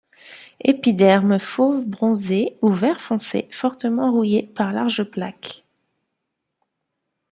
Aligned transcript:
Épiderme 0.61 1.37
fauve 1.37 1.85
bronzé 1.85 2.57
ou 2.63 2.73
vert 2.73 2.99
foncé, 2.99 3.47
fortement 3.51 4.11
rouillé 4.11 4.41
par 4.41 4.71
larges 4.73 5.03
plaques. 5.03 5.63